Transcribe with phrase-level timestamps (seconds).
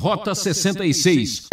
[0.00, 1.48] Rota 66.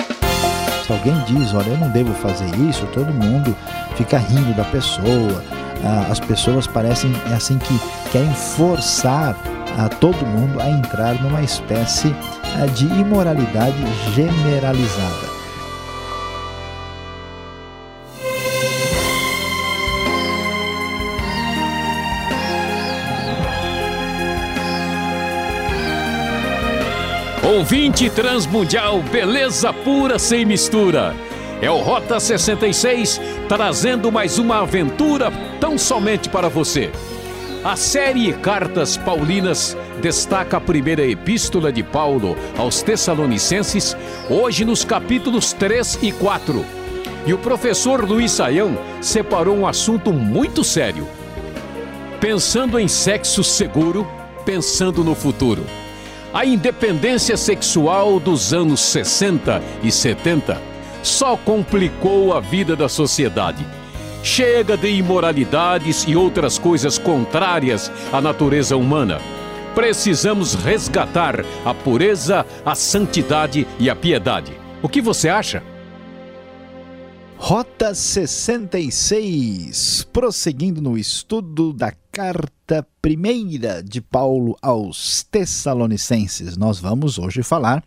[0.86, 3.58] Se alguém diz, olha, eu não devo fazer isso, todo mundo
[3.98, 5.44] fica rindo da pessoa.
[5.84, 7.80] Ah, as pessoas parecem é assim que
[8.12, 9.36] querem forçar
[9.80, 12.16] a todo mundo a entrar numa espécie
[12.62, 15.35] ah, de imoralidade generalizada.
[27.46, 31.16] Ouvinte Transmundial, beleza pura sem mistura.
[31.62, 36.90] É o Rota 66 trazendo mais uma aventura tão somente para você.
[37.64, 43.96] A série Cartas Paulinas destaca a primeira epístola de Paulo aos Tessalonicenses,
[44.28, 46.66] hoje nos capítulos 3 e 4.
[47.28, 51.08] E o professor Luiz Saião separou um assunto muito sério.
[52.20, 54.08] Pensando em sexo seguro,
[54.44, 55.64] pensando no futuro.
[56.36, 60.62] A independência sexual dos anos 60 e 70
[61.02, 63.66] só complicou a vida da sociedade.
[64.22, 69.22] Chega de imoralidades e outras coisas contrárias à natureza humana.
[69.74, 74.52] Precisamos resgatar a pureza, a santidade e a piedade.
[74.82, 75.64] O que você acha?
[77.38, 86.56] Rota 66, prosseguindo no estudo da carta primeira de Paulo aos Tessalonicenses.
[86.58, 87.84] Nós vamos hoje falar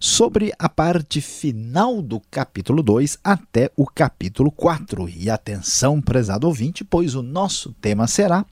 [0.00, 5.08] sobre a parte final do capítulo 2 até o capítulo 4.
[5.08, 8.44] E atenção, prezado ouvinte, pois o nosso tema será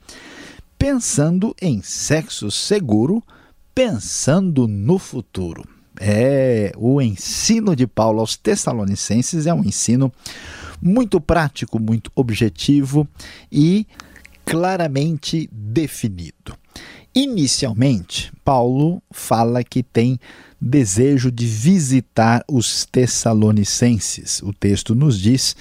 [0.79, 3.23] Pensando em Sexo Seguro,
[3.75, 5.80] Pensando no Futuro.
[6.03, 10.11] É, o ensino de Paulo aos Tessalonicenses é um ensino
[10.81, 13.07] muito prático, muito objetivo
[13.53, 13.87] e
[14.47, 16.57] claramente definido.
[17.15, 20.19] Inicialmente, Paulo fala que tem
[20.59, 24.41] desejo de visitar os Tessalonicenses.
[24.43, 25.55] O texto nos diz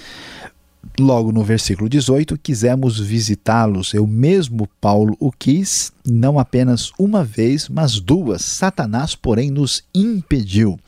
[0.98, 3.94] Logo no versículo 18, quisemos visitá-los.
[3.94, 8.42] Eu mesmo, Paulo, o quis, não apenas uma vez, mas duas.
[8.44, 10.80] Satanás, porém, nos impediu.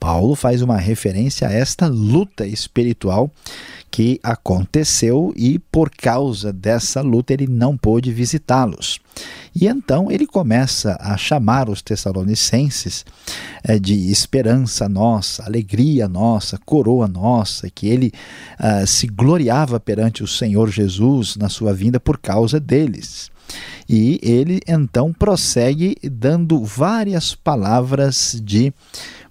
[0.00, 3.30] Paulo faz uma referência a esta luta espiritual
[3.94, 8.98] que aconteceu e por causa dessa luta ele não pôde visitá-los.
[9.54, 13.06] E então ele começa a chamar os Tessalonicenses
[13.62, 18.10] é, de esperança nossa, alegria nossa, coroa nossa, que ele
[18.58, 23.30] uh, se gloriava perante o Senhor Jesus na sua vinda por causa deles.
[23.88, 28.74] E ele então prossegue dando várias palavras de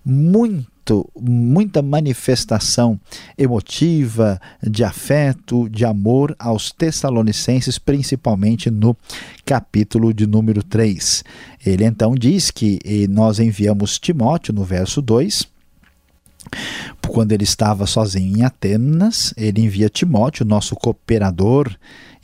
[0.05, 2.99] muito muito, muita manifestação
[3.37, 8.95] emotiva, de afeto, de amor aos Tessalonicenses, principalmente no
[9.45, 11.23] capítulo de número 3.
[11.65, 12.79] Ele então diz que
[13.09, 15.53] nós enviamos Timóteo no verso 2
[17.07, 21.73] quando ele estava sozinho em Atenas, ele envia Timóteo, nosso cooperador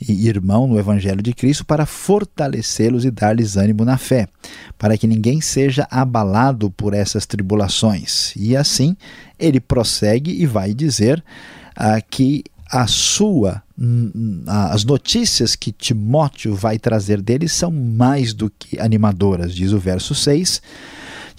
[0.00, 4.28] e irmão no Evangelho de Cristo, para fortalecê-los e dar-lhes ânimo na fé,
[4.78, 8.32] para que ninguém seja abalado por essas tribulações.
[8.36, 8.96] E assim
[9.38, 11.22] ele prossegue e vai dizer
[11.76, 13.62] ah, que a sua
[14.46, 20.14] as notícias que Timóteo vai trazer dele são mais do que animadoras, diz o verso
[20.14, 20.60] 6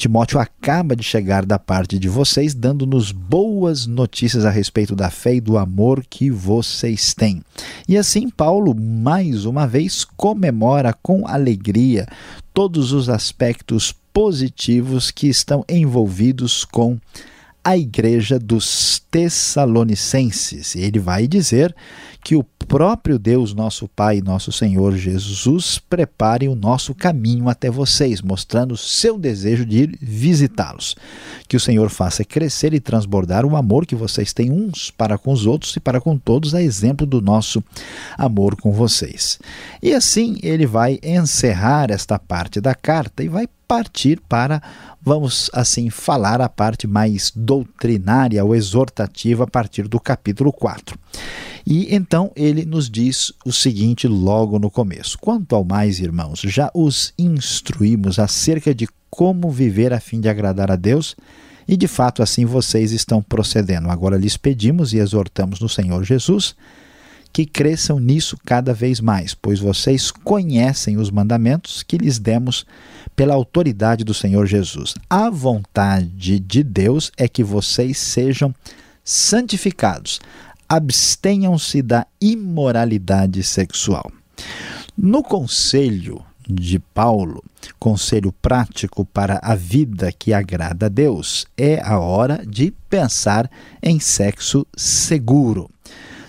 [0.02, 5.36] Timóteo acaba de chegar da parte de vocês, dando-nos boas notícias a respeito da fé
[5.36, 7.44] e do amor que vocês têm.
[7.88, 12.08] E assim, Paulo, mais uma vez, comemora com alegria
[12.52, 16.98] todos os aspectos positivos que estão envolvidos com
[17.64, 20.76] a igreja dos Tessalonicenses.
[20.76, 21.76] Ele vai dizer
[22.24, 28.22] que o próprio Deus, nosso Pai, nosso Senhor Jesus, prepare o nosso caminho até vocês,
[28.22, 30.96] mostrando o seu desejo de ir visitá-los.
[31.48, 35.32] Que o Senhor faça crescer e transbordar o amor que vocês têm uns para com
[35.34, 37.64] os outros e para com todos, a exemplo do nosso
[38.18, 39.40] amor com vocês.
[39.82, 44.62] E assim ele vai encerrar esta parte da carta e vai partir para,
[45.02, 51.00] vamos assim falar, a parte mais doutrinária ou exortativa a partir do capítulo 4.
[51.66, 56.70] E então ele nos diz o seguinte logo no começo: Quanto ao mais, irmãos, já
[56.74, 61.16] os instruímos acerca de como viver a fim de agradar a Deus,
[61.66, 63.90] e de fato assim vocês estão procedendo.
[63.90, 66.58] Agora lhes pedimos e exortamos no Senhor Jesus
[67.34, 72.66] que cresçam nisso cada vez mais, pois vocês conhecem os mandamentos que lhes demos
[73.16, 74.94] pela autoridade do Senhor Jesus.
[75.10, 78.54] A vontade de Deus é que vocês sejam
[79.04, 80.20] santificados,
[80.68, 84.12] abstenham-se da imoralidade sexual.
[84.98, 87.44] No conselho de Paulo,
[87.80, 93.50] conselho prático para a vida que agrada a Deus, é a hora de pensar
[93.82, 95.70] em sexo seguro.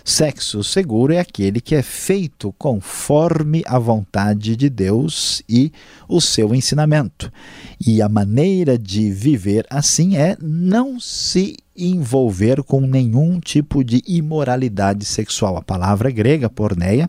[0.05, 5.73] Sexo seguro é aquele que é feito conforme a vontade de Deus e
[6.09, 7.33] o seu ensinamento.
[7.81, 15.05] E a maneira de viver assim é não se envolver com nenhum tipo de imoralidade
[15.05, 15.57] sexual.
[15.57, 17.09] A palavra grega, porneia,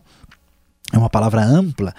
[0.92, 1.92] é uma palavra ampla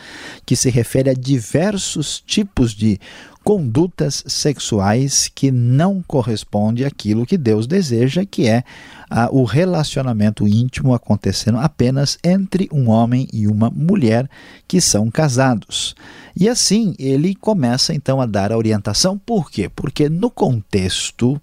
[0.45, 2.99] que se refere a diversos tipos de
[3.45, 8.63] condutas sexuais que não correspondem àquilo que Deus deseja, que é
[9.07, 14.27] ah, o relacionamento íntimo acontecendo apenas entre um homem e uma mulher
[14.67, 15.93] que são casados.
[16.35, 19.15] E assim ele começa então a dar a orientação.
[19.15, 19.69] Por quê?
[19.69, 21.39] Porque no contexto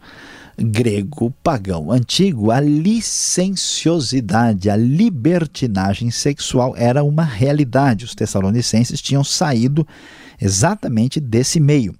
[0.59, 8.05] grego pagão antigo, a licenciosidade, a libertinagem sexual era uma realidade.
[8.05, 9.87] Os tessalonicenses tinham saído
[10.43, 11.95] exatamente desse meio.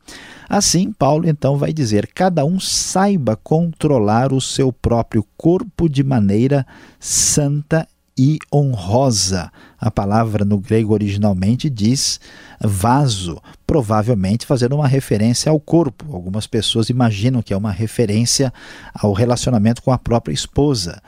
[0.49, 6.67] Assim, Paulo então vai dizer: cada um saiba controlar o seu próprio corpo de maneira
[6.99, 7.87] santa
[8.19, 9.51] e honrosa.
[9.81, 12.21] A palavra no grego originalmente diz
[12.61, 16.15] vaso, provavelmente fazendo uma referência ao corpo.
[16.15, 18.53] Algumas pessoas imaginam que é uma referência
[18.95, 21.03] ao relacionamento com a própria esposa.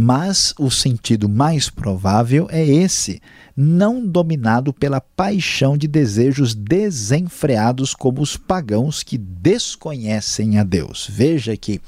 [0.00, 3.20] Mas o sentido mais provável é esse,
[3.54, 11.06] não dominado pela paixão de desejos desenfreados como os pagãos que desconhecem a Deus.
[11.10, 11.80] Veja que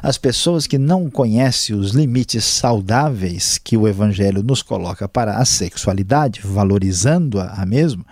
[0.00, 5.44] as pessoas que não conhecem os limites saudáveis que o Evangelho nos coloca para a
[5.44, 8.06] sexualidade, valorizando-a a mesmo,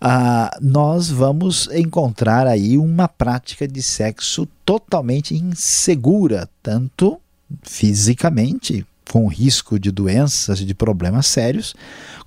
[0.00, 7.18] ah, nós vamos encontrar aí uma prática de sexo totalmente insegura, tanto
[7.62, 11.74] fisicamente, com risco de doenças de problemas sérios,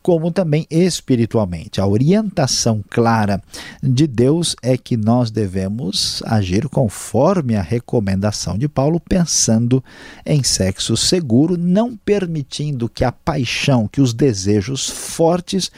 [0.01, 1.81] como também espiritualmente.
[1.81, 3.41] A orientação clara
[3.83, 9.83] de Deus é que nós devemos agir conforme a recomendação de Paulo, pensando
[10.25, 15.69] em sexo seguro, não permitindo que a paixão, que os desejos fortes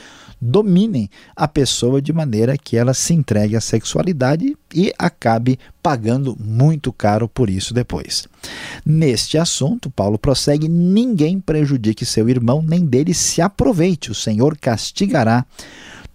[0.41, 6.91] dominem a pessoa de maneira que ela se entregue à sexualidade e acabe pagando muito
[6.91, 8.27] caro por isso depois.
[8.83, 14.09] Neste assunto, Paulo prossegue: ninguém prejudique seu irmão, nem dele se aproveite.
[14.09, 15.45] O Senhor castigará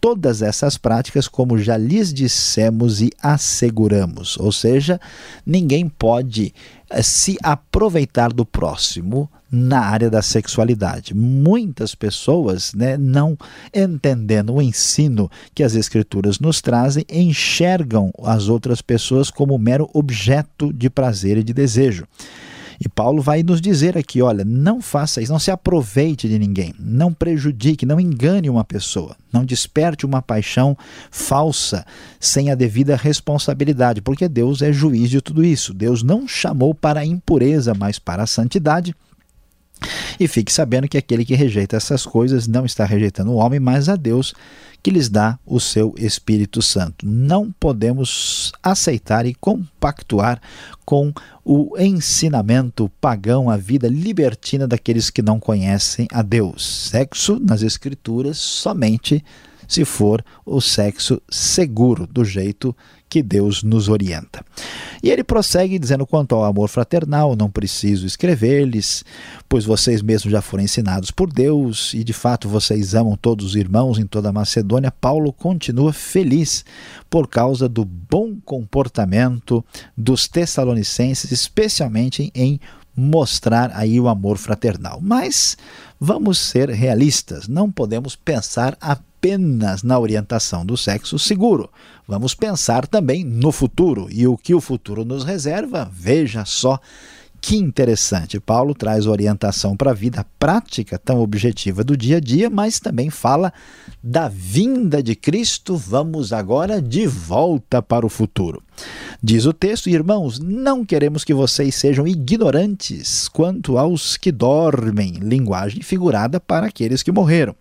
[0.00, 4.36] todas essas práticas, como já lhes dissemos e asseguramos.
[4.38, 5.00] Ou seja,
[5.44, 6.54] ninguém pode
[6.90, 11.14] eh, se aproveitar do próximo na área da sexualidade.
[11.14, 13.36] Muitas pessoas, né, não
[13.74, 20.72] entendendo o ensino que as Escrituras nos trazem, enxergam as outras pessoas como mero objeto
[20.72, 22.06] de prazer e de desejo.
[22.80, 26.74] E Paulo vai nos dizer aqui: olha, não faça isso, não se aproveite de ninguém,
[26.78, 30.76] não prejudique, não engane uma pessoa, não desperte uma paixão
[31.10, 31.84] falsa
[32.20, 35.72] sem a devida responsabilidade, porque Deus é juiz de tudo isso.
[35.72, 38.94] Deus não chamou para a impureza, mas para a santidade.
[40.18, 43.88] E fique sabendo que aquele que rejeita essas coisas não está rejeitando o homem, mas
[43.88, 44.34] a Deus
[44.82, 47.04] que lhes dá o seu Espírito Santo.
[47.04, 50.40] Não podemos aceitar e compactuar
[50.84, 51.12] com
[51.44, 56.88] o ensinamento pagão, a vida libertina daqueles que não conhecem a Deus.
[56.90, 59.24] Sexo nas Escrituras somente
[59.66, 62.76] se for o sexo seguro, do jeito
[63.08, 64.44] que Deus nos orienta.
[65.02, 69.04] E ele prossegue dizendo: quanto ao amor fraternal, não preciso escrever-lhes,
[69.48, 73.56] pois vocês mesmos já foram ensinados por Deus e de fato vocês amam todos os
[73.56, 74.90] irmãos em toda a Macedônia.
[74.90, 76.64] Paulo continua feliz
[77.08, 79.64] por causa do bom comportamento
[79.96, 82.60] dos tessalonicenses, especialmente em
[82.96, 84.98] mostrar aí o amor fraternal.
[85.02, 85.56] Mas
[86.00, 88.76] vamos ser realistas, não podemos pensar
[89.26, 91.68] apenas na orientação do sexo seguro.
[92.06, 95.90] Vamos pensar também no futuro e o que o futuro nos reserva.
[95.92, 96.78] Veja só
[97.40, 98.38] que interessante.
[98.38, 103.10] Paulo traz orientação para a vida prática, tão objetiva do dia a dia, mas também
[103.10, 103.52] fala
[104.00, 105.76] da vinda de Cristo.
[105.76, 108.62] Vamos agora de volta para o futuro.
[109.20, 115.82] Diz o texto, irmãos, não queremos que vocês sejam ignorantes quanto aos que dormem, linguagem
[115.82, 117.56] figurada para aqueles que morreram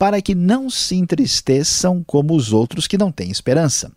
[0.00, 3.92] para que não se entristeçam como os outros que não têm esperança.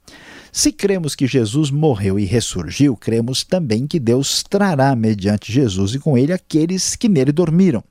[0.51, 5.99] Se cremos que Jesus morreu e ressurgiu, cremos também que Deus trará mediante Jesus e
[5.99, 7.81] com ele aqueles que nele dormiram.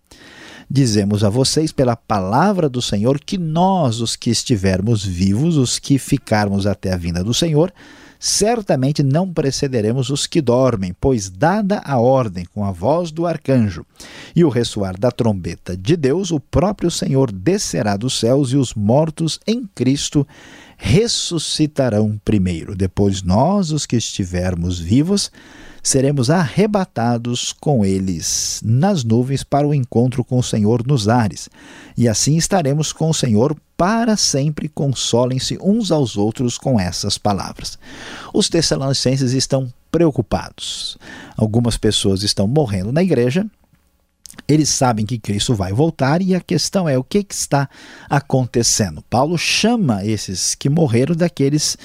[0.70, 5.98] Dizemos a vocês pela palavra do Senhor que nós, os que estivermos vivos, os que
[5.98, 7.72] ficarmos até a vinda do Senhor,
[8.24, 13.84] certamente não precederemos os que dormem, pois, dada a ordem com a voz do arcanjo
[14.36, 18.74] e o ressoar da trombeta de Deus, o próprio Senhor descerá dos céus e os
[18.74, 20.24] mortos em Cristo
[20.82, 22.74] ressuscitarão primeiro.
[22.74, 25.30] Depois, nós, os que estivermos vivos,
[25.80, 31.48] seremos arrebatados com eles nas nuvens para o encontro com o Senhor nos ares.
[31.96, 34.68] E assim estaremos com o Senhor para sempre.
[34.68, 37.78] Consolem-se uns aos outros com essas palavras.
[38.34, 40.98] Os Tessalonicenses estão preocupados.
[41.36, 43.46] Algumas pessoas estão morrendo na igreja
[44.48, 47.68] eles sabem que Cristo vai voltar e a questão é o que, que, está
[48.08, 49.02] acontecendo.
[49.08, 51.76] Paulo chama esses que morreram daqueles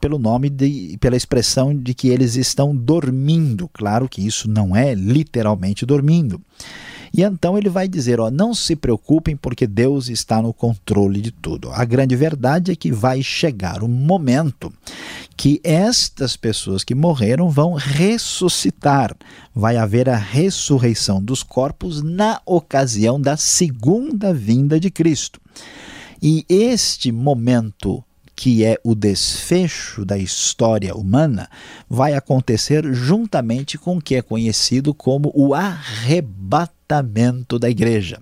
[0.00, 3.68] pelo nome de, pela expressão de que eles estão dormindo.
[3.72, 6.40] Claro que isso não é literalmente dormindo.
[7.16, 11.30] E então ele vai dizer: ó, não se preocupem, porque Deus está no controle de
[11.30, 11.70] tudo.
[11.70, 14.72] A grande verdade é que vai chegar um momento
[15.36, 19.16] que estas pessoas que morreram vão ressuscitar.
[19.54, 25.40] Vai haver a ressurreição dos corpos na ocasião da segunda vinda de Cristo.
[26.20, 28.02] E este momento
[28.36, 31.48] que é o desfecho da história humana,
[31.88, 38.20] vai acontecer juntamente com o que é conhecido como o arrebatamento da igreja.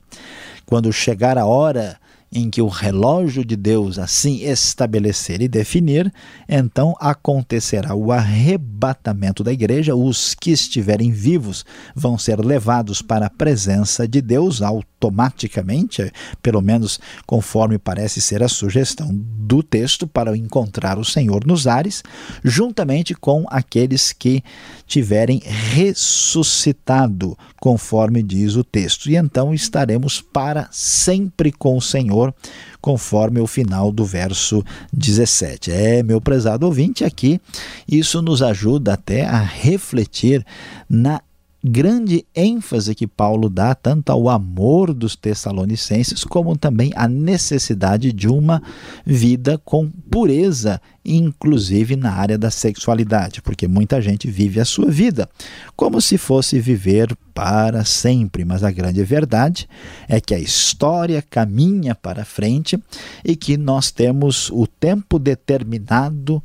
[0.67, 1.99] Quando chegar a hora
[2.33, 6.13] em que o relógio de Deus assim estabelecer e definir,
[6.49, 9.95] então acontecerá o arrebatamento da igreja.
[9.95, 16.11] Os que estiverem vivos vão ser levados para a presença de Deus automaticamente,
[16.43, 22.03] pelo menos conforme parece ser a sugestão do texto, para encontrar o Senhor nos ares,
[22.43, 24.43] juntamente com aqueles que
[24.87, 29.11] tiverem ressuscitado, conforme diz o texto.
[29.11, 32.35] E então estaremos para sempre com o Senhor Senhor,
[32.81, 35.71] conforme o final do verso 17.
[35.71, 37.41] É, meu prezado ouvinte, aqui
[37.89, 40.45] isso nos ajuda até a refletir
[40.89, 41.21] na
[41.65, 48.27] grande ênfase que Paulo dá tanto ao amor dos Tessalonicenses, como também à necessidade de
[48.27, 48.61] uma
[49.07, 55.29] vida com pureza, inclusive na área da sexualidade, porque muita gente vive a sua vida
[55.77, 59.69] como se fosse viver para sempre, mas a grande verdade
[60.09, 62.79] é que a história caminha para frente
[63.25, 66.43] e que nós temos o tempo determinado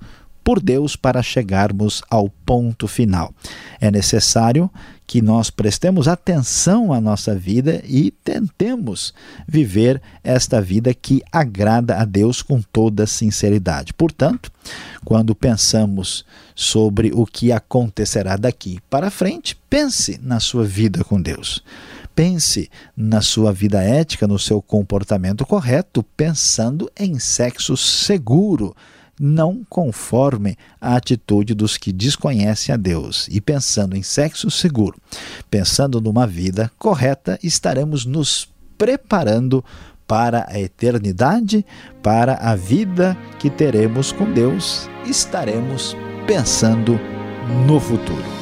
[0.48, 3.34] por Deus para chegarmos ao ponto final.
[3.82, 4.72] É necessário
[5.06, 9.14] que nós prestemos atenção à nossa vida e tentemos
[9.46, 13.94] viver esta vida que agrada a Deus com toda sinceridade.
[13.94, 14.50] Portanto,
[15.04, 16.24] quando pensamos
[16.56, 21.62] sobre o que acontecerá daqui para frente, pense na sua vida com Deus.
[22.16, 28.74] Pense na sua vida ética, no seu comportamento correto, pensando em sexo seguro
[29.20, 33.28] não conforme a atitude dos que desconhecem a Deus.
[33.32, 35.00] E pensando em sexo seguro,
[35.50, 38.48] pensando numa vida correta, estaremos nos
[38.78, 39.64] preparando
[40.08, 41.66] para a eternidade,
[42.02, 45.96] para a vida que teremos com Deus, estaremos
[46.26, 47.00] pensando
[47.66, 48.37] no futuro.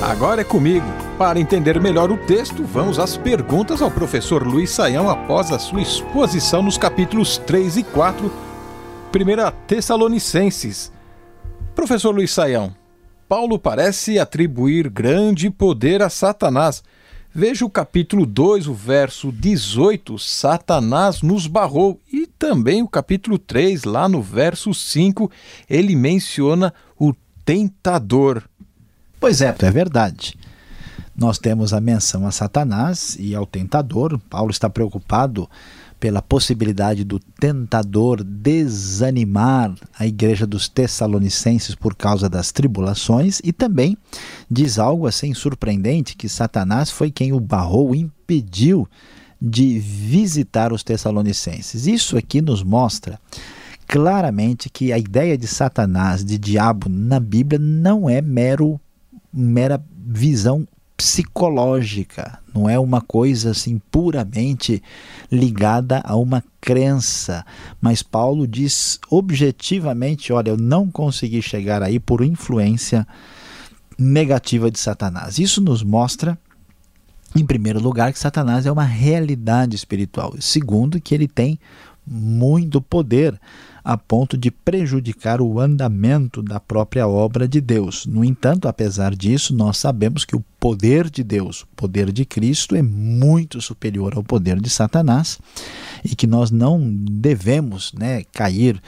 [0.00, 1.03] Agora é comigo.
[1.18, 5.80] Para entender melhor o texto, vamos às perguntas ao professor Luiz Saião após a sua
[5.80, 8.32] exposição nos capítulos 3 e 4, 1
[9.64, 10.90] Tessalonicenses.
[11.72, 12.74] Professor Luiz Saião,
[13.28, 16.82] Paulo parece atribuir grande poder a Satanás.
[17.32, 22.00] Veja o capítulo 2, o verso 18: Satanás nos barrou.
[22.12, 25.30] E também o capítulo 3, lá no verso 5,
[25.70, 28.42] ele menciona o tentador.
[29.20, 30.36] Pois é, é verdade.
[31.16, 34.18] Nós temos a menção a Satanás e ao tentador.
[34.28, 35.48] Paulo está preocupado
[36.00, 43.96] pela possibilidade do tentador desanimar a igreja dos Tessalonicenses por causa das tribulações e também
[44.50, 48.88] diz algo assim surpreendente que Satanás foi quem o barrou, impediu
[49.40, 51.86] de visitar os Tessalonicenses.
[51.86, 53.20] Isso aqui nos mostra
[53.86, 58.80] claramente que a ideia de Satanás, de diabo na Bíblia não é mero
[59.32, 60.66] mera visão
[61.04, 64.82] psicológica, não é uma coisa assim puramente
[65.30, 67.44] ligada a uma crença.
[67.78, 73.06] Mas Paulo diz objetivamente: olha, eu não consegui chegar aí por influência
[73.98, 75.38] negativa de Satanás.
[75.38, 76.38] Isso nos mostra,
[77.36, 80.34] em primeiro lugar, que Satanás é uma realidade espiritual.
[80.40, 81.60] Segundo, que ele tem
[82.06, 83.38] muito poder
[83.84, 88.06] a ponto de prejudicar o andamento da própria obra de Deus.
[88.06, 92.74] No entanto, apesar disso, nós sabemos que o poder de Deus, o poder de Cristo,
[92.74, 95.38] é muito superior ao poder de Satanás
[96.02, 98.80] e que nós não devemos né, cair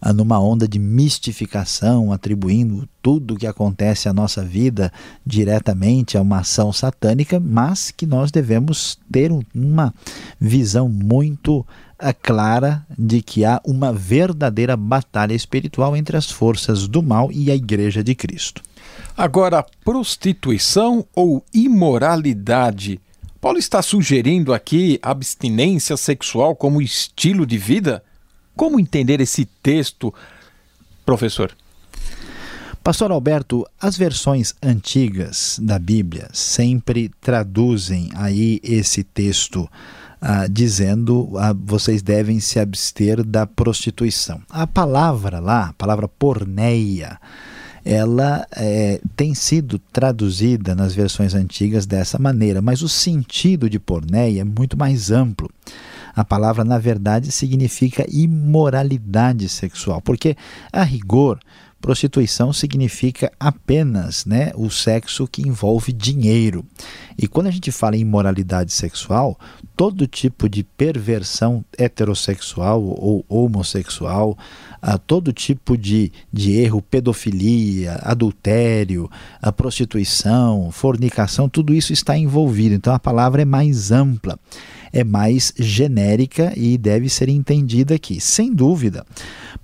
[0.00, 4.90] ah, numa onda de mistificação, atribuindo tudo o que acontece à nossa vida
[5.26, 9.92] diretamente a uma ação satânica, mas que nós devemos ter uma
[10.40, 11.66] visão muito
[12.12, 17.56] clara de que há uma verdadeira batalha espiritual entre as forças do mal e a
[17.56, 18.62] Igreja de Cristo.
[19.16, 23.00] Agora, prostituição ou imoralidade?
[23.40, 28.02] Paulo está sugerindo aqui abstinência sexual como estilo de vida?
[28.56, 30.12] Como entender esse texto,
[31.04, 31.52] professor?
[32.82, 39.68] Pastor Alberto, as versões antigas da Bíblia sempre traduzem aí esse texto
[40.20, 44.40] ah, dizendo ah, vocês devem se abster da prostituição.
[44.50, 47.18] A palavra lá, a palavra porneia,
[47.84, 54.42] ela é, tem sido traduzida nas versões antigas dessa maneira, mas o sentido de porneia
[54.42, 55.50] é muito mais amplo.
[56.14, 60.36] A palavra, na verdade, significa imoralidade sexual, porque,
[60.72, 61.38] a rigor,
[61.80, 66.66] prostituição significa apenas né, o sexo que envolve dinheiro.
[67.18, 69.36] E quando a gente fala em imoralidade sexual,
[69.76, 74.38] todo tipo de perversão heterossexual ou homossexual,
[74.80, 79.10] a todo tipo de, de erro, pedofilia, adultério,
[79.42, 82.76] a prostituição, fornicação, tudo isso está envolvido.
[82.76, 84.38] Então a palavra é mais ampla,
[84.92, 88.20] é mais genérica e deve ser entendida aqui.
[88.20, 89.04] Sem dúvida,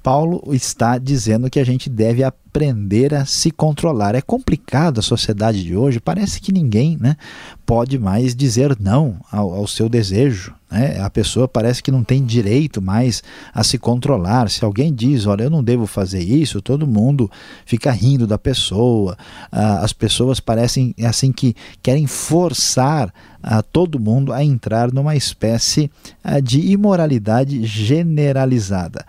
[0.03, 4.15] Paulo está dizendo que a gente deve aprender a se controlar.
[4.15, 7.17] É complicado a sociedade de hoje, parece que ninguém né,
[7.65, 10.55] pode mais dizer não ao, ao seu desejo.
[10.75, 11.01] Né?
[11.01, 13.23] A pessoa parece que não tem direito mais
[13.55, 14.51] a se controlar.
[14.51, 17.31] Se alguém diz, olha, eu não devo fazer isso, todo mundo
[17.65, 19.17] fica rindo da pessoa.
[19.53, 25.89] Ah, as pessoas parecem assim que querem forçar a todo mundo a entrar numa espécie
[26.25, 29.07] ah, de imoralidade generalizada.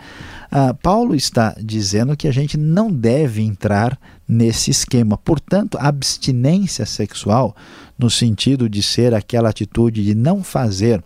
[0.52, 3.98] Ah, Paulo está dizendo que a gente não deve entrar
[4.28, 5.18] nesse esquema.
[5.18, 7.56] Portanto, abstinência sexual,
[7.98, 11.04] no sentido de ser aquela atitude de não fazer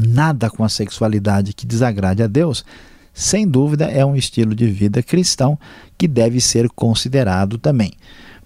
[0.00, 2.64] nada com a sexualidade que desagrade a Deus,
[3.12, 5.58] sem dúvida é um estilo de vida cristão
[5.96, 7.92] que deve ser considerado também.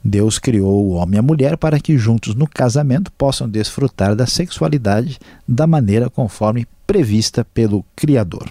[0.05, 4.27] Deus criou o homem e a mulher para que juntos no casamento possam desfrutar da
[4.27, 8.51] sexualidade da maneira conforme prevista pelo Criador.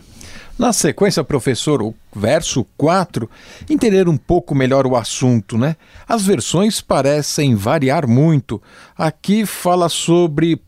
[0.58, 3.28] Na sequência, professor, o verso 4,
[3.68, 5.76] entender um pouco melhor o assunto, né?
[6.08, 8.62] As versões parecem variar muito.
[8.96, 10.62] Aqui fala sobre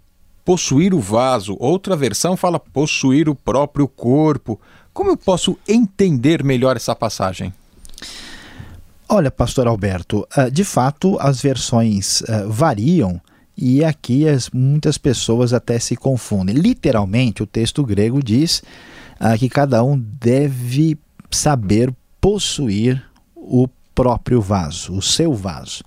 [0.45, 4.59] possuir o vaso, outra versão fala possuir o próprio corpo.
[4.93, 7.53] Como eu posso entender melhor essa passagem?
[9.07, 13.21] Olha, pastor Alberto, ah, de fato as versões ah, variam
[13.55, 16.55] e aqui as, muitas pessoas até se confundem.
[16.55, 18.63] Literalmente, o texto grego diz
[19.19, 20.97] ah, que cada um deve
[21.29, 23.03] saber possuir
[23.35, 25.83] o próprio vaso, o seu vaso.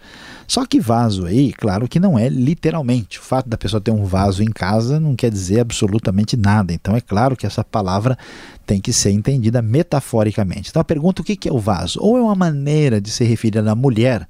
[0.46, 3.18] Só que vaso aí, claro que não é literalmente.
[3.18, 6.72] O fato da pessoa ter um vaso em casa não quer dizer absolutamente nada.
[6.72, 8.16] Então é claro que essa palavra
[8.64, 10.70] tem que ser entendida metaforicamente.
[10.70, 11.98] Então a pergunta: o que é o vaso?
[12.00, 14.28] Ou é uma maneira de se referir à mulher,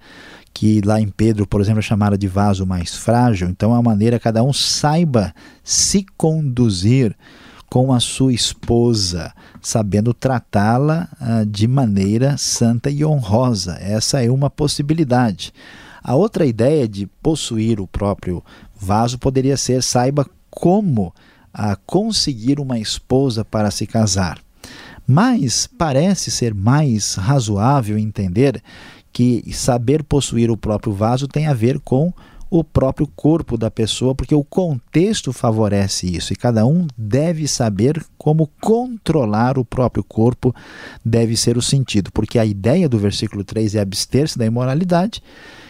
[0.55, 3.49] que lá em Pedro, por exemplo, é chamada de vaso mais frágil.
[3.49, 7.15] Então é uma maneira que cada um saiba se conduzir
[7.69, 13.77] com a sua esposa, sabendo tratá-la ah, de maneira santa e honrosa.
[13.81, 15.53] Essa é uma possibilidade.
[16.09, 18.41] A outra ideia de possuir o próprio
[18.79, 21.13] vaso poderia ser saiba como
[21.53, 24.39] a conseguir uma esposa para se casar.
[25.05, 28.63] Mas parece ser mais razoável entender
[29.13, 32.13] que saber possuir o próprio vaso tem a ver com
[32.49, 38.05] o próprio corpo da pessoa, porque o contexto favorece isso e cada um deve saber
[38.17, 40.55] como controlar o próprio corpo,
[41.05, 45.23] deve ser o sentido, porque a ideia do versículo 3 é abster-se da imoralidade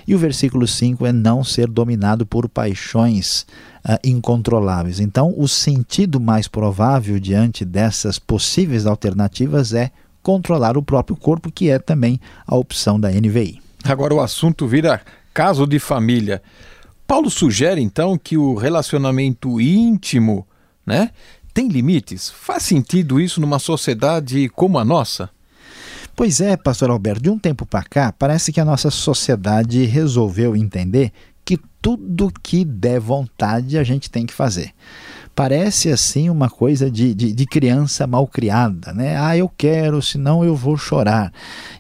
[0.06, 3.46] e o versículo 5 é não ser dominado por paixões
[3.84, 5.00] uh, incontroláveis.
[5.00, 9.90] Então, o sentido mais provável diante dessas possíveis alternativas é
[10.22, 13.60] controlar o próprio corpo, que é também a opção da NVI.
[13.84, 15.00] Agora o assunto vira
[15.32, 16.42] caso de família.
[17.06, 20.46] Paulo sugere então que o relacionamento íntimo,
[20.84, 21.10] né,
[21.54, 22.28] tem limites.
[22.28, 25.30] Faz sentido isso numa sociedade como a nossa?
[26.14, 30.56] Pois é, pastor Alberto, de um tempo para cá, parece que a nossa sociedade resolveu
[30.56, 31.12] entender
[31.44, 34.72] que tudo que der vontade a gente tem que fazer
[35.36, 39.18] parece assim uma coisa de, de, de, criança mal criada, né?
[39.18, 41.30] Ah, eu quero, senão eu vou chorar.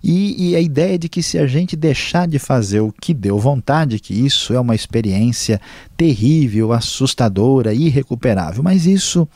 [0.04, 3.38] E, e, a ideia de que se a gente deixar de fazer o que deu
[3.38, 5.58] vontade, que isso é uma experiência
[5.96, 8.62] terrível, assustadora, irrecuperável.
[8.62, 9.26] Mas isso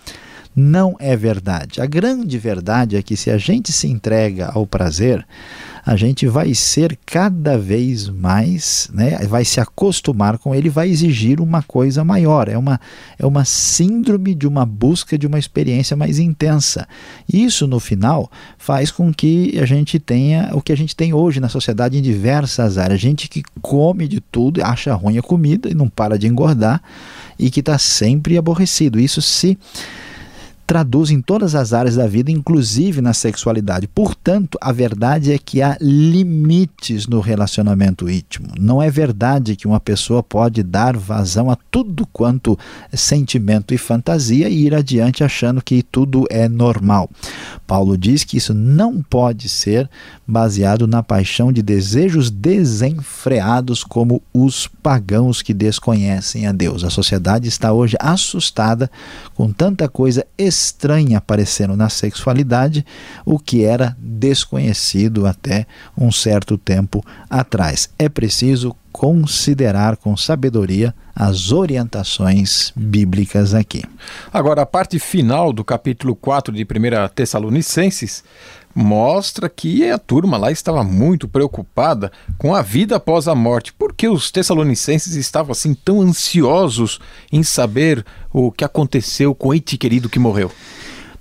[0.55, 1.81] não é verdade.
[1.81, 5.27] A grande verdade é que se a gente se entrega ao prazer,
[5.85, 11.41] a gente vai ser cada vez mais, né, vai se acostumar com ele, vai exigir
[11.41, 12.49] uma coisa maior.
[12.49, 12.81] É uma,
[13.19, 16.87] é uma síndrome de uma busca de uma experiência mais intensa.
[17.33, 21.41] Isso, no final, faz com que a gente tenha o que a gente tem hoje
[21.41, 23.01] na sociedade em diversas áreas.
[23.01, 26.83] Gente que come de tudo, acha ruim a comida e não para de engordar
[27.39, 29.01] e que está sempre aborrecido.
[29.01, 29.59] Isso se
[30.71, 33.89] traduz em todas as áreas da vida, inclusive na sexualidade.
[33.89, 38.47] Portanto, a verdade é que há limites no relacionamento íntimo.
[38.57, 42.57] Não é verdade que uma pessoa pode dar vazão a tudo quanto
[42.93, 47.11] sentimento e fantasia e ir adiante achando que tudo é normal.
[47.67, 49.91] Paulo diz que isso não pode ser
[50.25, 56.85] baseado na paixão de desejos desenfreados como os pagãos que desconhecem a Deus.
[56.85, 58.89] A sociedade está hoje assustada
[59.35, 60.25] com tanta coisa
[60.61, 62.85] estranha aparecendo na sexualidade,
[63.25, 67.89] o que era desconhecido até um certo tempo atrás.
[67.99, 73.83] É preciso considerar com sabedoria as orientações bíblicas aqui.
[74.33, 78.25] Agora, a parte final do capítulo 4 de 1 Tessalonicenses
[78.75, 83.73] mostra que a turma lá estava muito preocupada com a vida após a morte.
[83.73, 86.99] Por que os tessalonicenses estavam assim tão ansiosos
[87.33, 90.51] em saber o que aconteceu com o ente querido que morreu?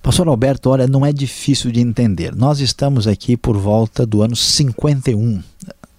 [0.01, 2.33] Pastor Alberto, olha, não é difícil de entender.
[2.33, 5.41] Nós estamos aqui por volta do ano 51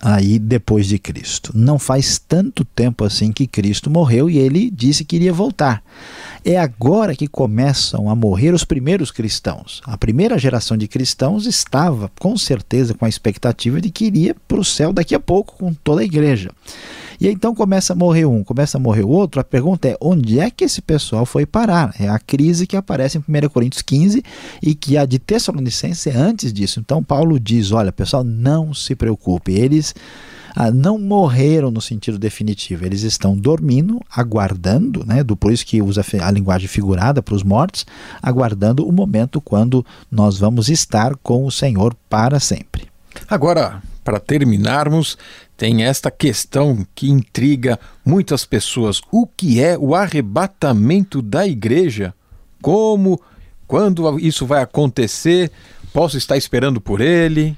[0.00, 1.52] aí depois de Cristo.
[1.54, 5.82] Não faz tanto tempo assim que Cristo morreu e ele disse que iria voltar.
[6.44, 9.82] É agora que começam a morrer os primeiros cristãos.
[9.84, 14.60] A primeira geração de cristãos estava com certeza com a expectativa de que iria para
[14.60, 16.50] o céu daqui a pouco com toda a igreja.
[17.20, 19.40] E então começa a morrer um, começa a morrer o outro.
[19.40, 21.94] A pergunta é: onde é que esse pessoal foi parar?
[22.00, 24.22] É a crise que aparece em 1 Coríntios 15
[24.62, 26.80] e que a de Tessalonicense é antes disso.
[26.80, 29.94] Então Paulo diz: olha, pessoal, não se preocupe, eles.
[30.56, 35.80] Ah, não morreram no sentido definitivo, eles estão dormindo, aguardando, né, do, por isso que
[35.80, 37.86] usa a linguagem figurada para os mortos,
[38.20, 42.88] aguardando o momento quando nós vamos estar com o Senhor para sempre.
[43.28, 43.80] Agora,
[44.10, 45.16] para terminarmos,
[45.56, 52.12] tem esta questão que intriga muitas pessoas: o que é o arrebatamento da igreja?
[52.60, 53.20] Como,
[53.68, 55.52] quando isso vai acontecer?
[55.92, 57.56] Posso estar esperando por ele?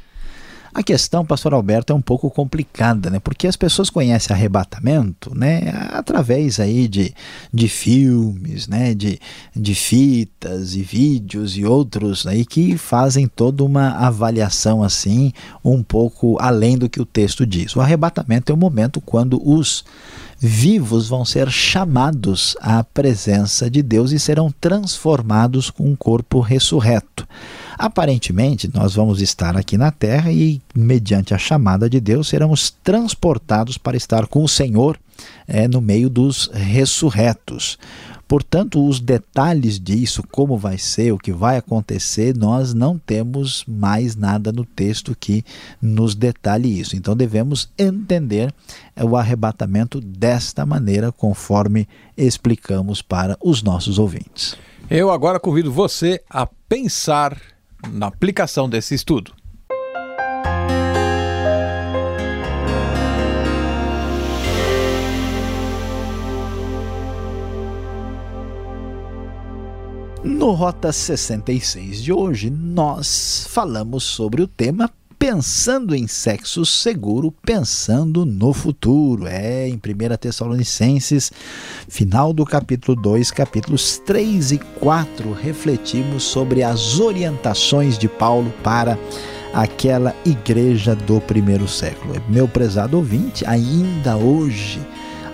[0.74, 3.20] A questão, pastor Alberto, é um pouco complicada, né?
[3.20, 5.70] Porque as pessoas conhecem arrebatamento, né?
[5.92, 7.14] Através aí de,
[7.52, 8.94] de filmes, né?
[8.94, 9.20] De,
[9.54, 15.30] de fitas e vídeos e outros aí que fazem toda uma avaliação assim,
[15.62, 17.76] um pouco além do que o texto diz.
[17.76, 19.84] O arrebatamento é o momento quando os
[20.38, 27.28] vivos vão ser chamados à presença de Deus e serão transformados com um corpo ressurreto.
[27.78, 33.78] Aparentemente, nós vamos estar aqui na terra e, mediante a chamada de Deus, seremos transportados
[33.78, 34.98] para estar com o Senhor
[35.46, 37.78] é, no meio dos ressurretos.
[38.32, 44.16] Portanto, os detalhes disso, como vai ser, o que vai acontecer, nós não temos mais
[44.16, 45.44] nada no texto que
[45.82, 46.96] nos detalhe isso.
[46.96, 48.50] Então, devemos entender
[48.98, 54.56] o arrebatamento desta maneira, conforme explicamos para os nossos ouvintes.
[54.88, 57.51] Eu agora convido você a pensar
[57.90, 59.32] na aplicação desse estudo.
[70.24, 74.90] No Rota 66 de hoje, nós falamos sobre o tema
[75.22, 79.28] pensando em sexo seguro, pensando no futuro.
[79.28, 81.30] É em 1 Tessalonicenses,
[81.86, 88.98] final do capítulo 2, capítulos 3 e 4, refletimos sobre as orientações de Paulo para
[89.54, 92.20] aquela igreja do primeiro século.
[92.28, 94.80] Meu prezado ouvinte, ainda hoje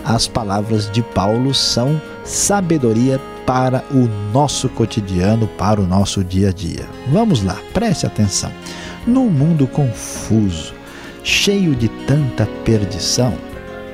[0.08, 6.52] as palavras de Paulo são sabedoria para o nosso cotidiano, para o nosso dia a
[6.52, 6.86] dia.
[7.12, 8.50] Vamos lá, preste atenção.
[9.06, 10.72] Num mundo confuso,
[11.22, 13.34] cheio de tanta perdição,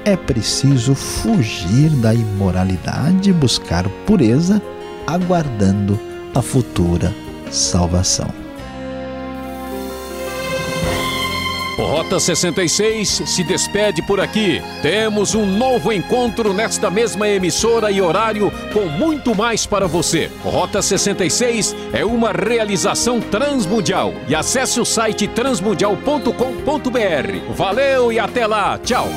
[0.05, 4.63] é preciso fugir da imoralidade e buscar pureza,
[5.09, 5.99] aguardando
[6.33, 7.13] a futura
[7.51, 8.44] salvação.
[11.77, 14.63] Rota 66 se despede por aqui.
[14.81, 20.31] Temos um novo encontro nesta mesma emissora e horário com muito mais para você.
[20.43, 24.15] Rota 66 é uma realização transmundial.
[24.29, 27.55] E acesse o site transmundial.com.br.
[27.55, 28.79] Valeu e até lá.
[28.79, 29.09] Tchau.